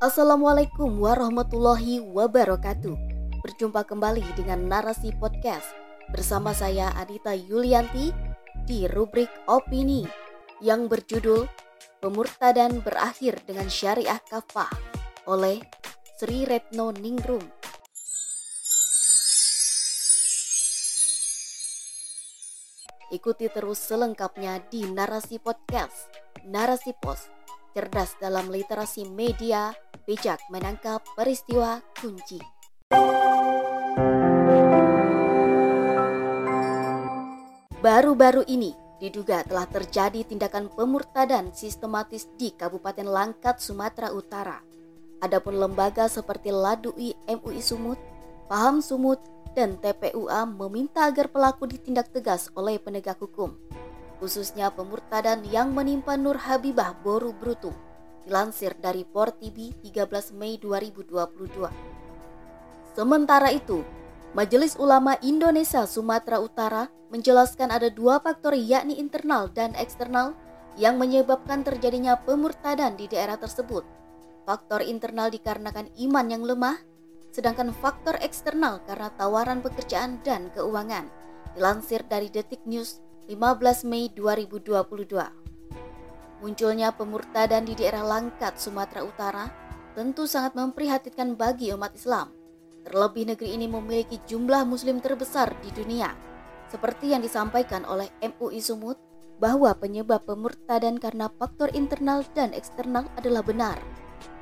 Assalamualaikum 0.00 0.96
warahmatullahi 0.96 2.00
wabarakatuh. 2.00 2.96
Berjumpa 3.44 3.84
kembali 3.84 4.24
dengan 4.32 4.64
narasi 4.64 5.12
podcast 5.12 5.68
bersama 6.08 6.56
saya 6.56 6.88
Anita 6.96 7.36
Yulianti 7.36 8.08
di 8.64 8.88
rubrik 8.88 9.28
opini 9.44 10.08
yang 10.64 10.88
berjudul 10.88 11.44
Pemurtadan 12.00 12.80
berakhir 12.80 13.44
dengan 13.44 13.68
syariah 13.68 14.16
kafah 14.24 14.72
oleh 15.28 15.60
Sri 16.16 16.48
Retno 16.48 16.96
Ningrum. 16.96 17.44
Ikuti 23.12 23.52
terus 23.52 23.84
selengkapnya 23.84 24.64
di 24.64 24.88
narasi 24.88 25.36
podcast, 25.36 26.08
narasi 26.48 26.96
pos, 26.96 27.28
cerdas 27.70 28.18
dalam 28.18 28.50
literasi 28.50 29.06
media, 29.06 29.74
bijak 30.06 30.42
menangkap 30.50 31.02
peristiwa 31.14 31.78
kunci. 31.98 32.42
Baru-baru 37.80 38.44
ini 38.44 38.76
diduga 39.00 39.40
telah 39.48 39.64
terjadi 39.64 40.20
tindakan 40.28 40.68
pemurtadan 40.68 41.56
sistematis 41.56 42.28
di 42.36 42.52
Kabupaten 42.52 43.08
Langkat, 43.08 43.56
Sumatera 43.56 44.12
Utara. 44.12 44.60
Adapun 45.24 45.56
lembaga 45.56 46.04
seperti 46.04 46.52
LADUI 46.52 47.16
MUI 47.24 47.60
Sumut, 47.64 47.96
Paham 48.52 48.84
Sumut, 48.84 49.20
dan 49.56 49.80
TPUA 49.80 50.46
meminta 50.46 51.08
agar 51.08 51.32
pelaku 51.32 51.66
ditindak 51.66 52.12
tegas 52.12 52.52
oleh 52.54 52.78
penegak 52.78 53.18
hukum, 53.18 53.56
khususnya 54.20 54.68
pemurtadan 54.68 55.48
yang 55.48 55.72
menimpa 55.72 56.14
Nur 56.20 56.36
Habibah 56.36 56.92
Boru 57.00 57.32
Brutu, 57.32 57.72
dilansir 58.28 58.76
dari 58.76 59.08
Port 59.08 59.40
TV 59.40 59.72
13 59.80 60.36
Mei 60.36 60.60
2022. 60.60 61.72
Sementara 62.92 63.48
itu, 63.48 63.80
Majelis 64.36 64.76
Ulama 64.76 65.16
Indonesia 65.24 65.88
Sumatera 65.88 66.38
Utara 66.38 66.92
menjelaskan 67.10 67.72
ada 67.72 67.88
dua 67.90 68.22
faktor 68.22 68.54
yakni 68.54 69.00
internal 69.00 69.50
dan 69.50 69.74
eksternal 69.74 70.36
yang 70.78 71.00
menyebabkan 71.00 71.66
terjadinya 71.66 72.14
pemurtadan 72.20 72.94
di 72.94 73.10
daerah 73.10 73.40
tersebut. 73.40 73.82
Faktor 74.46 74.84
internal 74.86 75.32
dikarenakan 75.32 75.90
iman 76.06 76.26
yang 76.30 76.44
lemah, 76.46 76.78
sedangkan 77.34 77.74
faktor 77.74 78.20
eksternal 78.22 78.84
karena 78.86 79.10
tawaran 79.16 79.64
pekerjaan 79.64 80.22
dan 80.22 80.52
keuangan. 80.54 81.10
Dilansir 81.58 82.06
dari 82.06 82.30
Detik 82.30 82.62
News 82.62 83.02
15 83.30 83.86
Mei 83.86 84.10
2022. 84.10 86.42
Munculnya 86.42 86.90
pemurtadan 86.90 87.62
di 87.62 87.78
daerah 87.78 88.02
Langkat, 88.02 88.58
Sumatera 88.58 89.06
Utara 89.06 89.46
tentu 89.94 90.26
sangat 90.26 90.58
memprihatinkan 90.58 91.38
bagi 91.38 91.70
umat 91.70 91.94
Islam 91.94 92.40
Terlebih 92.80 93.28
negeri 93.28 93.54
ini 93.54 93.66
memiliki 93.68 94.16
jumlah 94.24 94.64
muslim 94.64 95.04
terbesar 95.04 95.52
di 95.60 95.70
dunia. 95.70 96.16
Seperti 96.70 97.12
yang 97.12 97.20
disampaikan 97.20 97.84
oleh 97.84 98.08
MUI 98.24 98.62
Sumut, 98.62 98.96
bahwa 99.40 99.72
penyebab 99.72 100.28
pemurtadan 100.28 101.00
karena 101.00 101.32
faktor 101.40 101.72
internal 101.72 102.20
dan 102.36 102.52
eksternal 102.52 103.08
adalah 103.16 103.40
benar. 103.40 103.78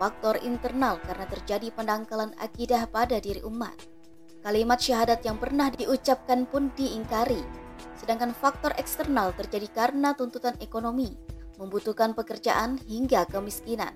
Faktor 0.00 0.42
internal 0.42 0.98
karena 1.06 1.26
terjadi 1.30 1.70
pendangkalan 1.70 2.34
akidah 2.42 2.90
pada 2.90 3.22
diri 3.22 3.38
umat. 3.46 3.78
Kalimat 4.42 4.82
syahadat 4.82 5.22
yang 5.22 5.38
pernah 5.38 5.70
diucapkan 5.70 6.46
pun 6.46 6.70
diingkari. 6.74 7.67
Sedangkan 8.08 8.32
faktor 8.32 8.72
eksternal 8.80 9.36
terjadi 9.36 9.68
karena 9.68 10.16
tuntutan 10.16 10.56
ekonomi, 10.64 11.12
membutuhkan 11.60 12.16
pekerjaan 12.16 12.80
hingga 12.88 13.28
kemiskinan. 13.28 13.92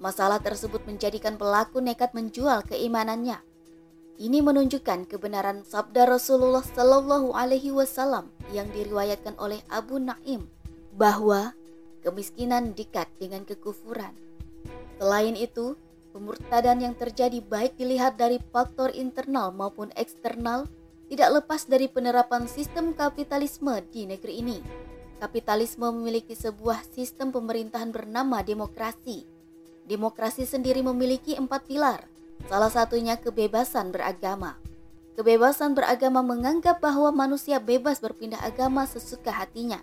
Masalah 0.00 0.40
tersebut 0.40 0.80
menjadikan 0.88 1.36
pelaku 1.36 1.84
nekat 1.84 2.16
menjual 2.16 2.64
keimanannya 2.64 3.44
ini 4.14 4.38
menunjukkan 4.38 5.10
kebenaran 5.10 5.66
sabda 5.66 6.06
Rasulullah 6.06 6.62
Shallallahu 6.62 7.34
Alaihi 7.34 7.74
Wasallam 7.74 8.30
yang 8.54 8.70
diriwayatkan 8.70 9.34
oleh 9.42 9.58
Abu 9.66 9.98
Naim 9.98 10.46
bahwa 10.94 11.50
kemiskinan 12.06 12.78
dekat 12.78 13.10
dengan 13.18 13.42
kekufuran. 13.42 14.14
Selain 15.02 15.34
itu, 15.34 15.74
pemurtadan 16.14 16.78
yang 16.78 16.94
terjadi 16.94 17.42
baik 17.42 17.74
dilihat 17.74 18.14
dari 18.14 18.38
faktor 18.54 18.94
internal 18.94 19.50
maupun 19.50 19.90
eksternal 19.98 20.70
tidak 21.10 21.42
lepas 21.42 21.68
dari 21.68 21.86
penerapan 21.90 22.48
sistem 22.48 22.96
kapitalisme 22.96 23.80
di 23.92 24.08
negeri 24.08 24.40
ini. 24.40 24.58
Kapitalisme 25.20 25.88
memiliki 25.88 26.36
sebuah 26.36 26.84
sistem 26.90 27.32
pemerintahan 27.32 27.92
bernama 27.92 28.44
demokrasi. 28.44 29.24
Demokrasi 29.84 30.48
sendiri 30.48 30.80
memiliki 30.80 31.36
empat 31.36 31.68
pilar, 31.68 32.08
Salah 32.44 32.68
satunya 32.68 33.16
kebebasan 33.16 33.94
beragama. 33.94 34.58
Kebebasan 35.14 35.78
beragama 35.78 36.20
menganggap 36.20 36.82
bahwa 36.82 37.14
manusia 37.14 37.62
bebas 37.62 38.02
berpindah 38.02 38.42
agama 38.42 38.82
sesuka 38.84 39.30
hatinya. 39.30 39.78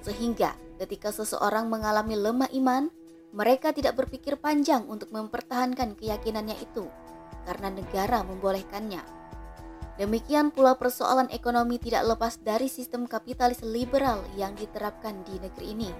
Sehingga 0.00 0.56
ketika 0.80 1.12
seseorang 1.12 1.68
mengalami 1.68 2.16
lemah 2.16 2.50
iman, 2.56 2.88
mereka 3.36 3.70
tidak 3.76 4.00
berpikir 4.00 4.40
panjang 4.40 4.88
untuk 4.88 5.12
mempertahankan 5.12 5.92
keyakinannya 5.94 6.56
itu 6.56 6.88
karena 7.44 7.68
negara 7.68 8.24
membolehkannya. 8.24 9.04
Demikian 9.96 10.52
pula 10.52 10.76
persoalan 10.76 11.32
ekonomi 11.32 11.80
tidak 11.80 12.04
lepas 12.04 12.36
dari 12.44 12.68
sistem 12.68 13.08
kapitalis 13.08 13.64
liberal 13.64 14.20
yang 14.36 14.52
diterapkan 14.52 15.24
di 15.24 15.40
negeri 15.40 15.66
ini. 15.72 15.90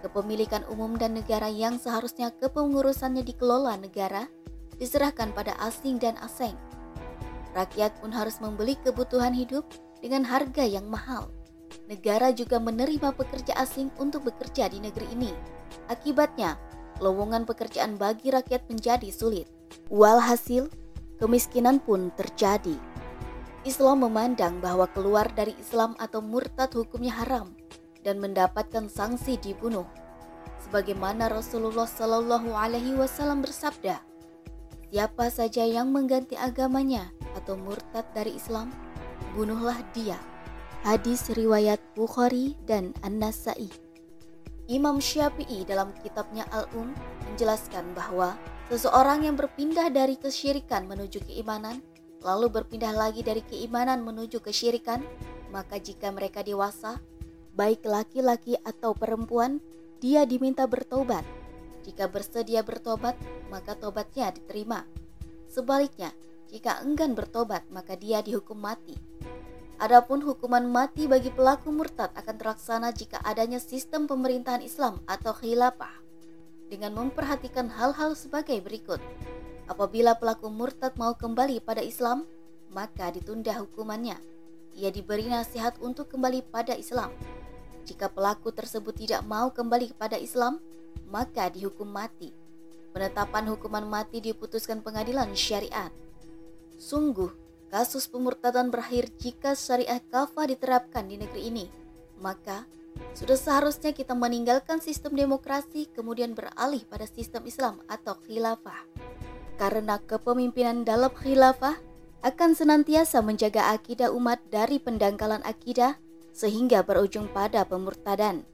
Kepemilikan 0.00 0.62
umum 0.70 0.94
dan 0.94 1.18
negara 1.18 1.50
yang 1.50 1.76
seharusnya 1.76 2.30
kepengurusannya 2.38 3.26
dikelola 3.26 3.76
negara 3.82 4.30
diserahkan 4.78 5.34
pada 5.34 5.58
asing 5.60 5.98
dan 5.98 6.14
asing. 6.22 6.54
Rakyat 7.52 7.98
pun 7.98 8.14
harus 8.14 8.38
membeli 8.38 8.78
kebutuhan 8.78 9.34
hidup 9.34 9.66
dengan 9.98 10.22
harga 10.24 10.62
yang 10.62 10.86
mahal. 10.86 11.28
Negara 11.90 12.30
juga 12.30 12.62
menerima 12.62 13.10
pekerja 13.12 13.58
asing 13.58 13.90
untuk 13.98 14.30
bekerja 14.30 14.70
di 14.70 14.78
negeri 14.78 15.10
ini. 15.10 15.34
Akibatnya, 15.90 16.54
lowongan 17.02 17.42
pekerjaan 17.42 17.98
bagi 17.98 18.30
rakyat 18.30 18.70
menjadi 18.70 19.10
sulit. 19.10 19.50
Walhasil, 19.90 20.70
kemiskinan 21.18 21.82
pun 21.82 22.14
terjadi. 22.14 22.89
Islam 23.60 24.08
memandang 24.08 24.56
bahwa 24.64 24.88
keluar 24.88 25.28
dari 25.36 25.52
Islam 25.60 25.92
atau 26.00 26.24
murtad 26.24 26.72
hukumnya 26.72 27.12
haram 27.12 27.52
dan 28.00 28.16
mendapatkan 28.16 28.88
sanksi 28.88 29.36
dibunuh. 29.36 29.84
Sebagaimana 30.64 31.28
Rasulullah 31.28 31.84
Shallallahu 31.84 32.56
Alaihi 32.56 32.96
Wasallam 32.96 33.44
bersabda, 33.44 34.00
Siapa 34.90 35.30
saja 35.30 35.62
yang 35.62 35.92
mengganti 35.92 36.34
agamanya 36.34 37.12
atau 37.36 37.54
murtad 37.54 38.02
dari 38.16 38.34
Islam, 38.34 38.72
bunuhlah 39.36 39.78
dia. 39.92 40.16
Hadis 40.80 41.28
riwayat 41.30 41.78
Bukhari 41.92 42.56
dan 42.64 42.96
An-Nasai. 43.04 43.68
Imam 44.72 44.98
Syafi'i 44.98 45.68
dalam 45.68 45.92
kitabnya 46.00 46.48
Al-Um 46.48 46.96
menjelaskan 47.28 47.92
bahwa 47.92 48.34
seseorang 48.72 49.28
yang 49.28 49.36
berpindah 49.36 49.92
dari 49.92 50.16
kesyirikan 50.16 50.88
menuju 50.88 51.22
keimanan, 51.28 51.84
lalu 52.20 52.52
berpindah 52.52 52.92
lagi 52.92 53.24
dari 53.24 53.40
keimanan 53.44 54.04
menuju 54.04 54.40
kesyirikan, 54.44 55.00
maka 55.52 55.80
jika 55.80 56.12
mereka 56.12 56.40
dewasa, 56.44 57.00
baik 57.56 57.84
laki-laki 57.84 58.56
atau 58.62 58.92
perempuan, 58.94 59.58
dia 60.00 60.24
diminta 60.24 60.64
bertobat 60.64 61.26
jika 61.80 62.06
bersedia 62.06 62.60
bertobat, 62.60 63.16
maka 63.48 63.72
tobatnya 63.72 64.28
diterima. 64.30 64.84
Sebaliknya, 65.48 66.12
jika 66.52 66.84
enggan 66.84 67.16
bertobat, 67.16 67.64
maka 67.72 67.96
dia 67.96 68.20
dihukum 68.20 68.60
mati. 68.60 68.94
Adapun 69.80 70.20
hukuman 70.20 70.62
mati 70.68 71.08
bagi 71.08 71.32
pelaku 71.32 71.72
murtad 71.72 72.12
akan 72.12 72.36
terlaksana 72.36 72.92
jika 72.92 73.16
adanya 73.24 73.56
sistem 73.56 74.04
pemerintahan 74.04 74.60
Islam 74.60 75.00
atau 75.08 75.32
khilafah 75.32 76.04
dengan 76.68 76.92
memperhatikan 76.92 77.72
hal-hal 77.72 78.12
sebagai 78.12 78.60
berikut. 78.60 79.00
Apabila 79.70 80.18
pelaku 80.18 80.50
murtad 80.50 80.98
mau 80.98 81.14
kembali 81.14 81.62
pada 81.62 81.78
Islam, 81.78 82.26
maka 82.74 83.06
ditunda 83.14 83.54
hukumannya. 83.54 84.18
Ia 84.74 84.90
diberi 84.90 85.30
nasihat 85.30 85.78
untuk 85.78 86.10
kembali 86.10 86.42
pada 86.50 86.74
Islam. 86.74 87.14
Jika 87.86 88.10
pelaku 88.10 88.50
tersebut 88.50 88.98
tidak 88.98 89.22
mau 89.22 89.54
kembali 89.54 89.94
kepada 89.94 90.18
Islam, 90.18 90.58
maka 91.06 91.46
dihukum 91.46 91.86
mati. 91.86 92.34
Penetapan 92.90 93.46
hukuman 93.46 93.86
mati 93.86 94.18
diputuskan 94.18 94.82
pengadilan 94.82 95.30
syariat. 95.38 95.94
Sungguh, 96.74 97.30
kasus 97.70 98.10
pemurtadan 98.10 98.74
berakhir 98.74 99.06
jika 99.22 99.54
syariah 99.54 100.02
kafah 100.10 100.50
diterapkan 100.50 101.06
di 101.06 101.14
negeri 101.14 101.46
ini. 101.46 101.66
Maka, 102.18 102.66
sudah 103.14 103.38
seharusnya 103.38 103.94
kita 103.94 104.18
meninggalkan 104.18 104.82
sistem 104.82 105.14
demokrasi 105.14 105.86
kemudian 105.94 106.34
beralih 106.34 106.82
pada 106.90 107.06
sistem 107.06 107.46
Islam 107.46 107.78
atau 107.86 108.18
khilafah. 108.26 109.09
Karena 109.60 110.00
kepemimpinan 110.00 110.88
dalam 110.88 111.12
khilafah 111.12 111.76
akan 112.24 112.56
senantiasa 112.56 113.20
menjaga 113.20 113.76
akidah 113.76 114.08
umat 114.16 114.40
dari 114.48 114.80
pendangkalan 114.80 115.44
akidah 115.44 116.00
sehingga 116.32 116.80
berujung 116.80 117.28
pada 117.28 117.68
pemurtadan. 117.68 118.44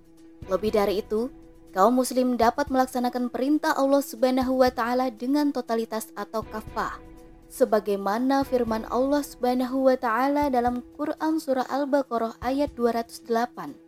Lebih 0.50 0.74
dari 0.74 1.06
itu, 1.06 1.30
kaum 1.70 1.98
muslim 1.98 2.34
dapat 2.34 2.70
melaksanakan 2.74 3.30
perintah 3.30 3.78
Allah 3.78 4.02
Subhanahu 4.02 4.66
wa 4.66 4.70
taala 4.74 5.10
dengan 5.14 5.54
totalitas 5.54 6.10
atau 6.18 6.42
kafah. 6.42 6.98
Sebagaimana 7.46 8.42
firman 8.42 8.82
Allah 8.90 9.22
Subhanahu 9.22 9.86
wa 9.86 9.94
taala 9.94 10.50
dalam 10.50 10.82
Quran 10.98 11.38
surah 11.38 11.70
Al-Baqarah 11.70 12.42
ayat 12.42 12.74
208 12.74 13.78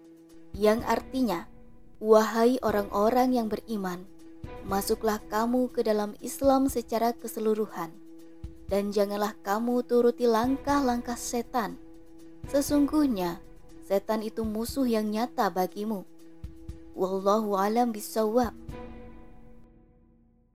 yang 0.54 0.82
artinya, 0.86 1.50
"Wahai 1.98 2.62
orang-orang 2.62 3.34
yang 3.34 3.46
beriman, 3.50 4.06
masuklah 4.68 5.18
kamu 5.32 5.72
ke 5.72 5.80
dalam 5.82 6.12
Islam 6.20 6.68
secara 6.68 7.16
keseluruhan." 7.16 7.90
dan 8.68 8.92
janganlah 8.92 9.32
kamu 9.40 9.80
turuti 9.88 10.28
langkah-langkah 10.28 11.16
setan. 11.16 11.80
Sesungguhnya 12.52 13.40
setan 13.88 14.20
itu 14.20 14.44
musuh 14.44 14.84
yang 14.84 15.08
nyata 15.08 15.48
bagimu. 15.48 16.04
Wallahu 16.92 17.56
alam 17.56 17.90
bisawab. 17.90 18.52